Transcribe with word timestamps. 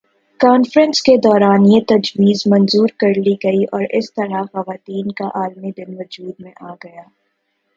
conference 0.39 1.01
کے 1.01 1.15
دوران 1.17 1.65
یہ 1.65 1.81
تجویز 1.87 2.41
منظور 2.45 2.89
کر 2.99 3.13
لی 3.17 3.35
گئی 3.43 3.63
اور 3.71 3.83
اس 3.89 4.13
طرح 4.13 4.41
خواتین 4.51 5.11
کا 5.11 5.27
عالمی 5.35 5.71
دن 5.77 5.93
وجود 5.97 6.33
میں 6.39 6.51
آگیا 6.61 7.03